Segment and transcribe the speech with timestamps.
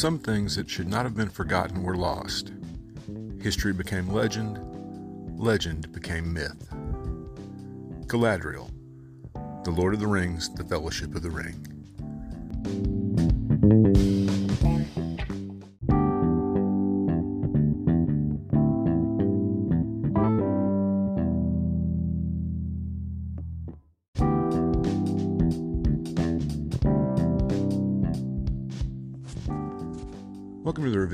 [0.00, 2.52] Some things that should not have been forgotten were lost.
[3.38, 4.58] History became legend,
[5.38, 6.70] legend became myth.
[8.06, 8.70] Galadriel,
[9.62, 11.66] The Lord of the Rings, The Fellowship of the Ring.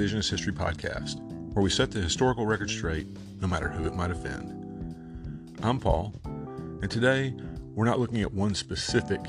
[0.06, 1.20] Revisionist History Podcast,
[1.52, 3.08] where we set the historical record straight,
[3.40, 4.52] no matter who it might offend.
[5.64, 6.14] I'm Paul,
[6.80, 7.34] and today
[7.74, 9.20] we're not looking at one specific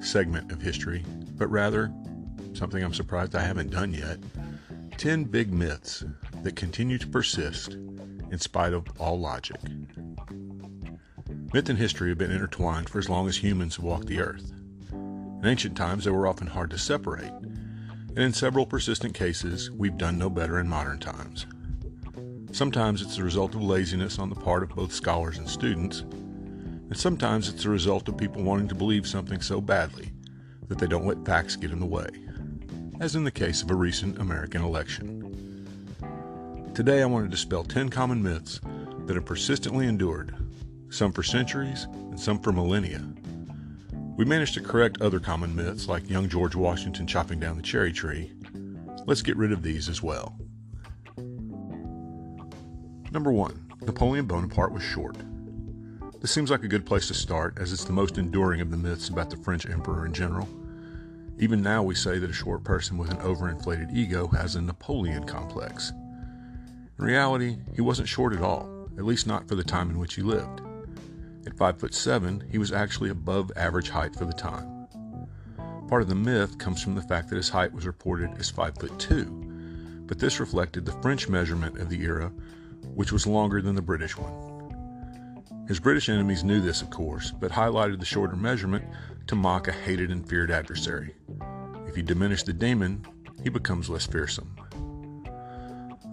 [0.00, 1.04] segment of history,
[1.36, 1.92] but rather
[2.54, 4.18] something I'm surprised I haven't done yet
[4.96, 6.02] 10 big myths
[6.42, 9.60] that continue to persist in spite of all logic.
[11.52, 14.52] Myth and history have been intertwined for as long as humans have walked the earth.
[14.90, 17.30] In ancient times, they were often hard to separate
[18.16, 21.44] and in several persistent cases, we've done no better in modern times.
[22.50, 26.96] Sometimes it's the result of laziness on the part of both scholars and students, and
[26.96, 30.12] sometimes it's the result of people wanting to believe something so badly
[30.68, 32.08] that they don't let facts get in the way,
[33.00, 35.22] as in the case of a recent American election.
[36.74, 38.60] Today, I want to dispel 10 common myths
[39.04, 40.34] that have persistently endured,
[40.88, 43.04] some for centuries and some for millennia
[44.16, 47.92] we managed to correct other common myths like young George Washington chopping down the cherry
[47.92, 48.32] tree.
[49.06, 50.36] Let's get rid of these as well.
[53.12, 53.72] Number 1.
[53.82, 55.16] Napoleon Bonaparte was short.
[56.20, 58.76] This seems like a good place to start, as it's the most enduring of the
[58.76, 60.48] myths about the French emperor in general.
[61.38, 65.24] Even now, we say that a short person with an overinflated ego has a Napoleon
[65.24, 65.92] complex.
[66.98, 70.14] In reality, he wasn't short at all, at least not for the time in which
[70.14, 70.62] he lived.
[71.46, 74.88] At 5 foot 7, he was actually above average height for the time.
[75.88, 78.76] Part of the myth comes from the fact that his height was reported as 5
[78.78, 82.32] foot 2, but this reflected the French measurement of the era,
[82.94, 85.64] which was longer than the British one.
[85.68, 88.84] His British enemies knew this, of course, but highlighted the shorter measurement
[89.28, 91.14] to mock a hated and feared adversary.
[91.86, 93.06] If you diminish the demon,
[93.42, 94.56] he becomes less fearsome.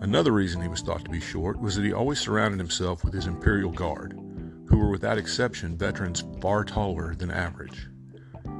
[0.01, 3.13] Another reason he was thought to be short was that he always surrounded himself with
[3.13, 4.19] his imperial guard,
[4.67, 7.87] who were without exception veterans far taller than average.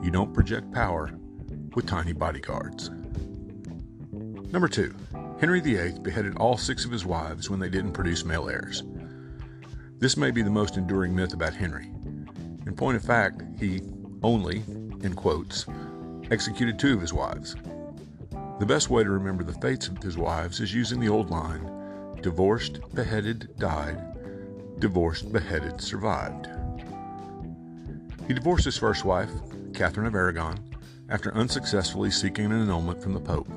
[0.01, 1.11] You don't project power
[1.73, 2.89] with tiny bodyguards.
[4.51, 4.93] Number two,
[5.39, 8.83] Henry VIII beheaded all six of his wives when they didn't produce male heirs.
[9.97, 11.85] This may be the most enduring myth about Henry.
[12.65, 13.81] In point of fact, he
[14.21, 14.63] only,
[15.01, 15.65] in quotes,
[16.31, 17.55] executed two of his wives.
[18.59, 21.69] The best way to remember the fates of his wives is using the old line
[22.21, 24.12] divorced, beheaded, died,
[24.79, 26.47] divorced, beheaded, survived.
[28.27, 29.29] He divorced his first wife,
[29.73, 30.59] Catherine of Aragon,
[31.09, 33.47] after unsuccessfully seeking an annulment from the Pope.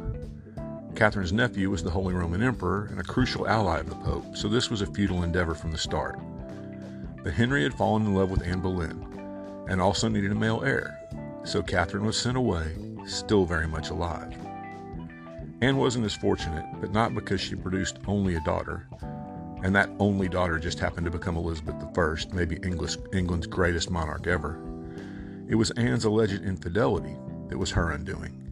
[0.95, 4.49] Catherine's nephew was the Holy Roman Emperor and a crucial ally of the Pope, so
[4.49, 6.19] this was a futile endeavor from the start.
[7.23, 9.05] But Henry had fallen in love with Anne Boleyn
[9.69, 10.99] and also needed a male heir,
[11.45, 14.35] so Catherine was sent away, still very much alive.
[15.61, 18.87] Anne wasn't as fortunate, but not because she produced only a daughter,
[19.63, 24.27] and that only daughter just happened to become Elizabeth I, maybe English, England's greatest monarch
[24.27, 24.61] ever.
[25.49, 27.17] It was Anne's alleged infidelity
[27.49, 28.43] that was her undoing.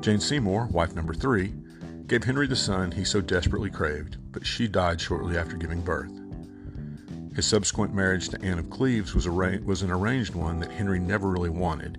[0.00, 1.54] Jane Seymour, wife number three,
[2.06, 6.12] gave Henry the son he so desperately craved, but she died shortly after giving birth.
[7.34, 10.98] His subsequent marriage to Anne of Cleves was, arra- was an arranged one that Henry
[10.98, 11.96] never really wanted,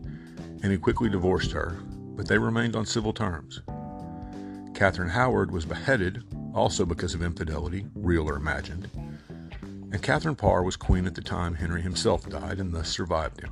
[0.62, 1.80] and he quickly divorced her,
[2.16, 3.62] but they remained on civil terms.
[4.76, 6.24] Catherine Howard was beheaded
[6.54, 8.90] also because of infidelity, real or imagined.
[9.62, 13.52] And Catherine Parr was queen at the time Henry himself died and thus survived him.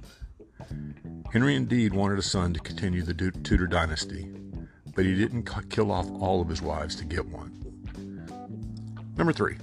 [1.31, 4.27] Henry indeed wanted a son to continue the Tudor dynasty,
[4.95, 7.57] but he didn't kill off all of his wives to get one.
[9.17, 9.57] Number three,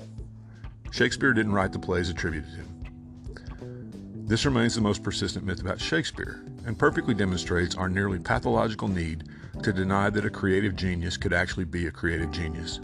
[0.90, 4.24] Shakespeare didn't write the plays attributed to him.
[4.26, 9.24] This remains the most persistent myth about Shakespeare and perfectly demonstrates our nearly pathological need
[9.62, 12.78] to deny that a creative genius could actually be a creative genius.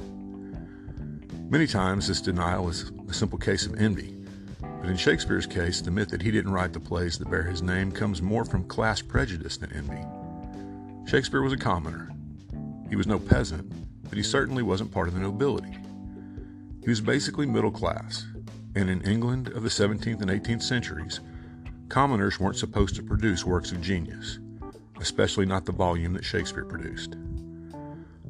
[1.50, 4.14] Many times, this denial is a simple case of envy.
[4.60, 7.62] But in Shakespeare's case, the myth that he didn't write the plays that bear his
[7.62, 10.04] name comes more from class prejudice than envy.
[11.08, 12.10] Shakespeare was a commoner.
[12.88, 13.70] He was no peasant,
[14.04, 15.76] but he certainly wasn't part of the nobility.
[16.82, 18.26] He was basically middle class,
[18.74, 21.20] and in England of the 17th and 18th centuries,
[21.88, 24.38] commoners weren't supposed to produce works of genius,
[24.98, 27.16] especially not the volume that Shakespeare produced.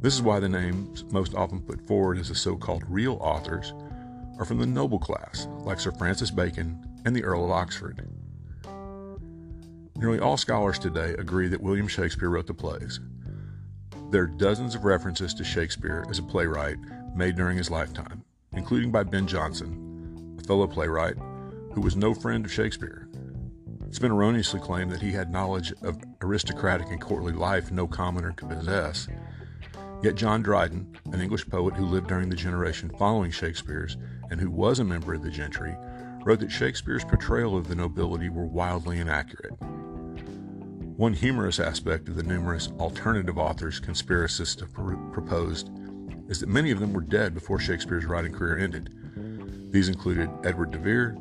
[0.04, 3.72] This is why the names most often put forward as the so called real authors
[4.38, 8.06] are from the noble class, like Sir Francis Bacon and the Earl of Oxford.
[9.96, 13.00] Nearly all scholars today agree that William Shakespeare wrote the plays.
[14.10, 16.76] There are dozens of references to Shakespeare as a playwright
[17.16, 18.22] made during his lifetime,
[18.52, 21.16] including by Ben Jonson, a fellow playwright
[21.72, 23.08] who was no friend of Shakespeare.
[23.88, 28.32] It's been erroneously claimed that he had knowledge of aristocratic and courtly life no commoner
[28.32, 29.08] could possess.
[30.04, 33.96] Yet John Dryden, an English poet who lived during the generation following Shakespeare's
[34.30, 35.74] and who was a member of the gentry,
[36.26, 39.54] wrote that Shakespeare's portrayal of the nobility were wildly inaccurate.
[40.98, 45.70] One humorous aspect of the numerous alternative authors conspiracists have pr- proposed
[46.28, 48.90] is that many of them were dead before Shakespeare's writing career ended.
[49.72, 51.16] These included Edward de Vere,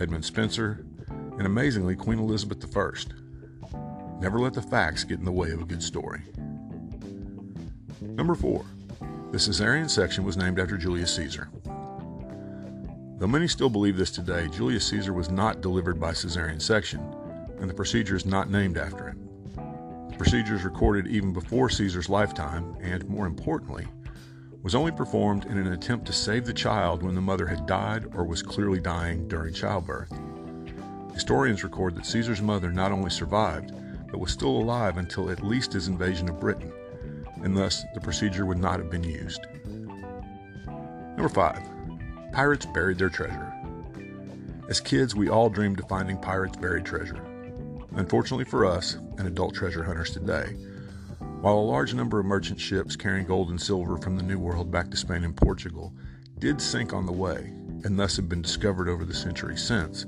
[0.00, 0.84] Edmund Spenser,
[1.38, 2.90] and amazingly, Queen Elizabeth I.
[4.20, 6.22] Never let the facts get in the way of a good story.
[8.04, 8.64] Number 4.
[9.32, 11.48] The Caesarean section was named after Julius Caesar.
[13.18, 17.00] Though many still believe this today, Julius Caesar was not delivered by Caesarean section,
[17.58, 19.28] and the procedure is not named after him.
[20.10, 23.86] The procedure is recorded even before Caesar's lifetime, and more importantly,
[24.62, 28.06] was only performed in an attempt to save the child when the mother had died
[28.14, 30.12] or was clearly dying during childbirth.
[31.12, 33.72] Historians record that Caesar's mother not only survived,
[34.10, 36.72] but was still alive until at least his invasion of Britain,
[37.44, 39.46] and thus the procedure would not have been used.
[40.66, 41.60] Number 5.
[42.32, 43.52] Pirates buried their treasure.
[44.68, 47.22] As kids, we all dreamed of finding pirates' buried treasure.
[47.96, 50.56] Unfortunately for us, and adult treasure hunters today,
[51.42, 54.72] while a large number of merchant ships carrying gold and silver from the New World
[54.72, 55.92] back to Spain and Portugal
[56.38, 57.52] did sink on the way,
[57.84, 60.06] and thus have been discovered over the centuries since,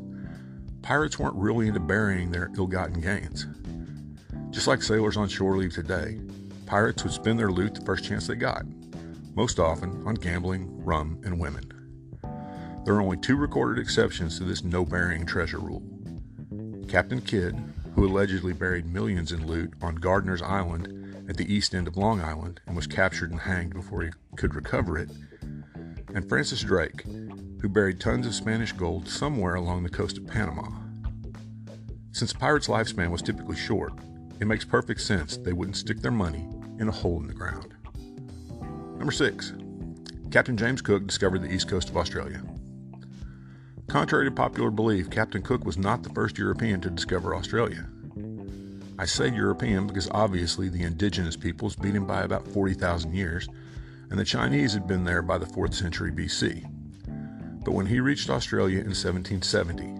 [0.80, 3.46] pirates weren't really into burying their ill gotten gains.
[4.50, 6.18] Just like sailors on shore leave today,
[6.66, 8.64] pirates would spend their loot the first chance they got,
[9.34, 11.72] most often on gambling, rum, and women.
[12.84, 15.82] There are only two recorded exceptions to this no burying treasure rule.
[16.88, 17.56] Captain Kidd,
[17.94, 22.20] who allegedly buried millions in loot on Gardiner's Island at the east end of Long
[22.20, 25.10] Island and was captured and hanged before he could recover it,
[26.14, 27.04] and Francis Drake,
[27.60, 30.68] who buried tons of Spanish gold somewhere along the coast of Panama.
[32.12, 33.92] Since pirate's lifespan was typically short,
[34.40, 36.46] it makes perfect sense they wouldn't stick their money
[36.78, 37.74] in a hole in the ground.
[38.98, 39.52] Number 6.
[40.30, 42.42] Captain James Cook discovered the east coast of Australia.
[43.86, 47.86] Contrary to popular belief, Captain Cook was not the first European to discover Australia.
[48.98, 53.48] I say European because obviously the indigenous peoples beat him by about 40,000 years,
[54.10, 56.64] and the Chinese had been there by the 4th century BC.
[57.64, 59.94] But when he reached Australia in 1770,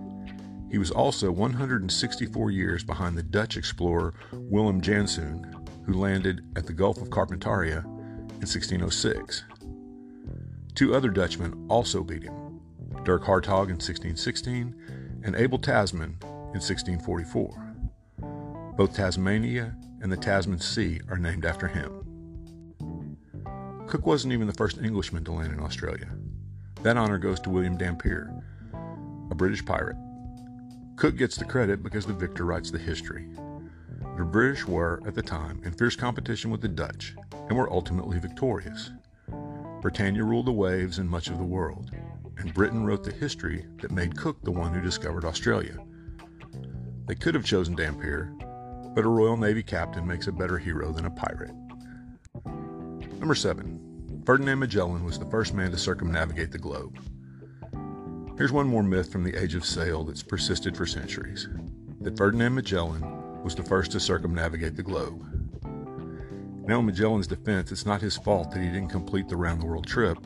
[0.71, 5.56] he was also 164 years behind the Dutch explorer Willem Janszoon,
[5.87, 9.45] who landed at the Gulf of Carpentaria in 1606.
[10.75, 12.61] Two other Dutchmen also beat him
[13.05, 18.75] Dirk Hartog in 1616 and Abel Tasman in 1644.
[18.77, 22.03] Both Tasmania and the Tasman Sea are named after him.
[23.87, 26.09] Cook wasn't even the first Englishman to land in Australia.
[26.83, 28.43] That honor goes to William Dampier,
[29.31, 29.97] a British pirate.
[30.97, 33.29] Cook gets the credit because the victor writes the history.
[34.17, 37.15] The British were, at the time, in fierce competition with the Dutch
[37.49, 38.91] and were ultimately victorious.
[39.83, 41.91] Britannia ruled the waves in much of the world,
[42.39, 45.79] and Britain wrote the history that made Cook the one who discovered Australia.
[47.07, 48.33] They could have chosen Dampier,
[48.95, 51.55] but a Royal Navy captain makes a better hero than a pirate.
[53.19, 54.23] Number 7.
[54.25, 56.99] Ferdinand Magellan was the first man to circumnavigate the globe.
[58.37, 61.49] Here's one more myth from the age of sail that's persisted for centuries
[62.01, 63.16] that Ferdinand Magellan
[63.47, 65.25] was the first to circumnavigate the globe.
[66.67, 69.67] Now, in Magellan's defense, it's not his fault that he didn't complete the round the
[69.67, 70.19] world trip.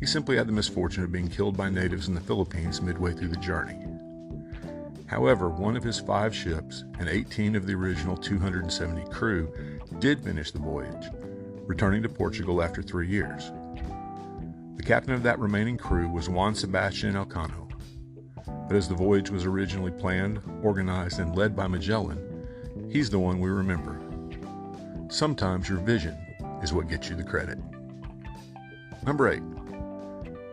[0.00, 3.28] He simply had the misfortune of being killed by natives in the Philippines midway through
[3.28, 3.84] the journey.
[5.04, 9.52] However, one of his five ships and 18 of the original 270 crew
[9.98, 11.10] did finish the voyage,
[11.66, 13.52] returning to Portugal after three years.
[14.76, 17.70] The captain of that remaining crew was Juan Sebastian Elcano.
[18.46, 22.32] But as the voyage was originally planned, organized, and led by Magellan,
[22.90, 24.00] he's the one we remember.
[25.08, 26.16] Sometimes your vision
[26.62, 27.58] is what gets you the credit.
[29.04, 29.42] Number 8.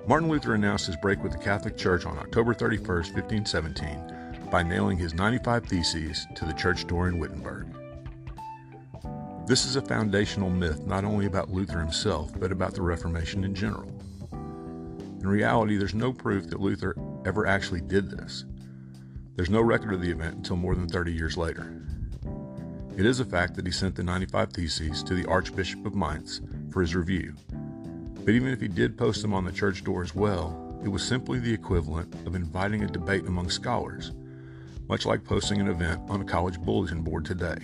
[0.06, 4.98] Martin Luther announced his break with the Catholic Church on October 31, 1517, by nailing
[4.98, 7.68] his 95 Theses to the church door in Wittenberg.
[9.46, 13.56] This is a foundational myth not only about Luther himself, but about the Reformation in
[13.56, 13.92] general.
[14.32, 18.46] In reality, there's no proof that Luther ever actually did this.
[19.36, 21.82] There's no record of the event until more than 30 years later.
[22.96, 26.42] It is a fact that he sent the 95 Theses to the Archbishop of Mainz
[26.70, 27.34] for his review.
[28.24, 31.02] But even if he did post them on the church door as well, it was
[31.02, 34.12] simply the equivalent of inviting a debate among scholars,
[34.88, 37.58] much like posting an event on a college bulletin board today.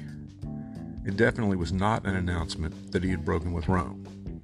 [1.05, 4.41] It definitely was not an announcement that he had broken with Rome.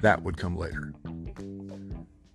[0.00, 0.94] That would come later.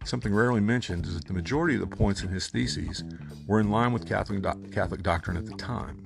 [0.04, 3.06] Something rarely mentioned is that the majority of the points in his theses
[3.48, 6.05] were in line with Catholic, do- Catholic doctrine at the time.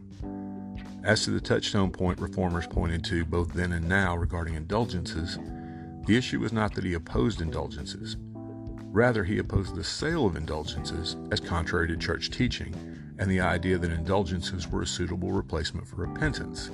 [1.04, 5.40] As to the touchstone point reformers pointed to both then and now regarding indulgences,
[6.06, 8.18] the issue was not that he opposed indulgences.
[8.92, 12.76] Rather, he opposed the sale of indulgences as contrary to church teaching
[13.18, 16.70] and the idea that indulgences were a suitable replacement for repentance.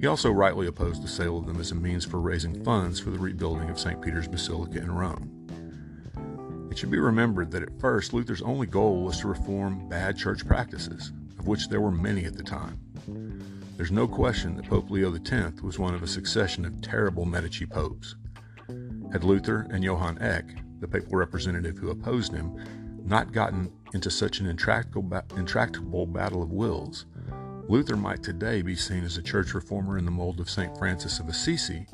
[0.00, 3.10] He also rightly opposed the sale of them as a means for raising funds for
[3.10, 4.00] the rebuilding of St.
[4.00, 6.68] Peter's Basilica in Rome.
[6.70, 10.46] It should be remembered that at first Luther's only goal was to reform bad church
[10.46, 12.78] practices, of which there were many at the time.
[13.78, 17.64] There's no question that Pope Leo X was one of a succession of terrible Medici
[17.64, 18.14] popes.
[19.10, 20.44] Had Luther and Johann Eck,
[20.80, 22.54] the papal representative who opposed him,
[23.06, 27.06] not gotten into such an intractable, intractable battle of wills,
[27.68, 30.76] Luther might today be seen as a church reformer in the mold of St.
[30.76, 31.86] Francis of Assisi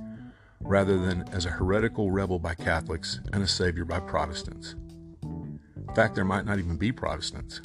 [0.61, 4.75] rather than as a heretical rebel by Catholics and a savior by Protestants.
[5.23, 7.61] In fact, there might not even be Protestants.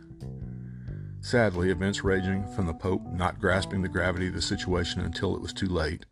[1.23, 5.41] Sadly, events ranging from the Pope not grasping the gravity of the situation until it
[5.41, 6.03] was too late,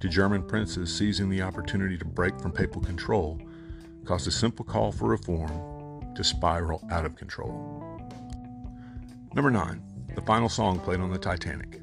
[0.00, 3.40] to German princes seizing the opportunity to break from papal control,
[4.04, 7.98] caused a simple call for reform to spiral out of control.
[9.34, 9.82] Number 9.
[10.14, 11.80] The final song played on the Titanic.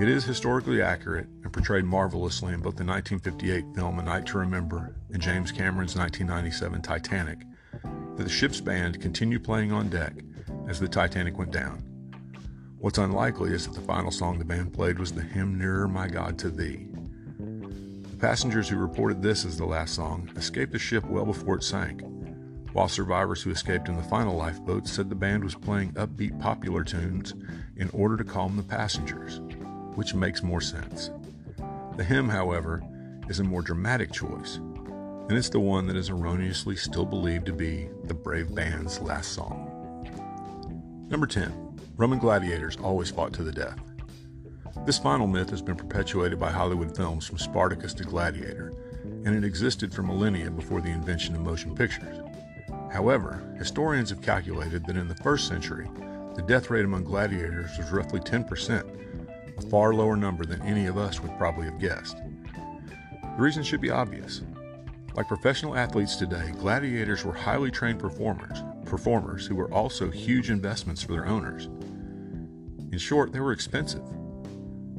[0.00, 4.38] It is historically accurate and portrayed marvelously in both the 1958 film A Night to
[4.38, 7.40] Remember and James Cameron's 1997 Titanic
[8.16, 10.14] that the ship's band continued playing on deck
[10.68, 11.82] as the Titanic went down.
[12.78, 16.08] What's unlikely is that the final song the band played was the hymn Nearer My
[16.08, 16.88] God to Thee.
[17.38, 21.64] The passengers who reported this as the last song escaped the ship well before it
[21.64, 22.02] sank,
[22.72, 26.84] while survivors who escaped in the final lifeboat said the band was playing upbeat popular
[26.84, 27.34] tunes
[27.76, 29.40] in order to calm the passengers
[29.94, 31.10] which makes more sense.
[31.96, 32.82] The hymn, however,
[33.28, 37.52] is a more dramatic choice, and it's the one that is erroneously still believed to
[37.52, 39.71] be the Brave Band's last song.
[41.12, 41.78] Number 10.
[41.98, 43.78] Roman gladiators always fought to the death.
[44.86, 48.72] This final myth has been perpetuated by Hollywood films from Spartacus to Gladiator,
[49.04, 52.18] and it existed for millennia before the invention of motion pictures.
[52.90, 55.86] However, historians have calculated that in the first century,
[56.34, 60.96] the death rate among gladiators was roughly 10%, a far lower number than any of
[60.96, 62.16] us would probably have guessed.
[62.16, 64.40] The reason should be obvious.
[65.14, 68.62] Like professional athletes today, gladiators were highly trained performers,
[68.92, 71.70] performers who were also huge investments for their owners.
[72.92, 74.02] In short, they were expensive.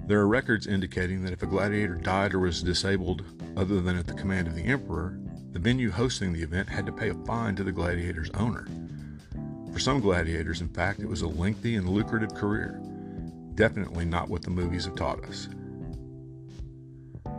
[0.08, 3.24] There are records indicating that if a gladiator died or was disabled
[3.56, 5.20] other than at the command of the emperor,
[5.52, 8.66] the venue hosting the event had to pay a fine to the gladiator's owner.
[9.72, 12.82] For some gladiators, in fact, it was a lengthy and lucrative career.
[13.54, 15.50] Definitely not what the movies have taught us.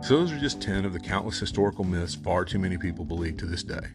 [0.01, 3.35] So, those are just 10 of the countless historical myths far too many people believe
[3.37, 3.87] to this day.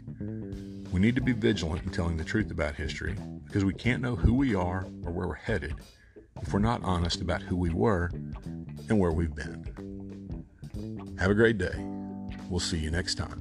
[0.92, 3.14] We need to be vigilant in telling the truth about history
[3.46, 5.74] because we can't know who we are or where we're headed
[6.42, 8.10] if we're not honest about who we were
[8.88, 10.44] and where we've been.
[11.18, 11.74] Have a great day.
[12.48, 13.40] We'll see you next time.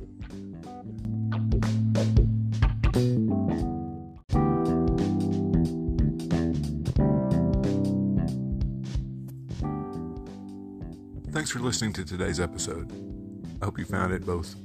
[11.32, 12.91] Thanks for listening to today's episode.
[13.62, 14.56] I hope you found it both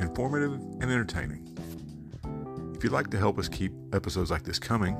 [0.00, 1.46] informative and entertaining.
[2.80, 4.96] If you'd like to help us keep episodes like this coming,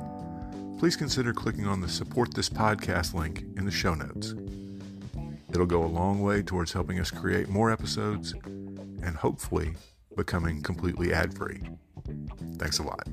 [0.78, 4.34] please consider clicking on the Support This Podcast link in the show notes.
[5.48, 9.76] It'll go a long way towards helping us create more episodes and hopefully
[10.14, 11.62] becoming completely ad free.
[12.58, 13.08] Thanks a lot.